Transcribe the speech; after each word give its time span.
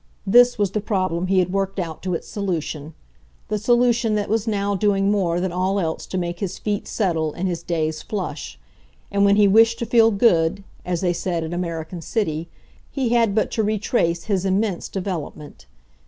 THIS 0.25 0.57
was 0.57 0.71
the 0.71 0.81
problem 0.81 1.27
he 1.27 1.37
had 1.37 1.53
worked 1.53 1.77
out 1.77 2.01
to 2.01 2.15
its 2.15 2.27
solution 2.27 2.95
the 3.49 3.59
solution 3.59 4.15
that 4.15 4.29
was 4.29 4.47
now 4.47 4.73
doing 4.73 5.11
more 5.11 5.39
than 5.39 5.51
all 5.51 5.79
else 5.79 6.07
to 6.07 6.17
make 6.17 6.39
his 6.39 6.57
feet 6.57 6.87
settle 6.87 7.33
and 7.33 7.47
his 7.47 7.61
days 7.61 8.01
flush; 8.01 8.57
and 9.11 9.25
when 9.25 9.35
he 9.35 9.47
wished 9.47 9.77
to 9.77 9.85
feel 9.85 10.09
"good," 10.09 10.63
as 10.83 11.01
they 11.01 11.13
said 11.13 11.43
at 11.43 11.53
American 11.53 12.01
City, 12.01 12.49
he 12.89 13.09
had 13.09 13.35
but 13.35 13.51
to 13.51 13.61
retrace 13.61 14.23
his 14.23 14.43
immense 14.43 14.89
development. 14.89 15.67